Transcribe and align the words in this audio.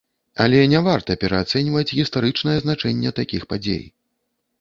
Але 0.43 0.59
не 0.71 0.79
варта 0.87 1.17
пераацэньваць 1.23 1.85
гістарычнае 1.99 2.55
значэнне 2.65 3.13
такіх 3.21 3.47
падзей. 3.53 3.85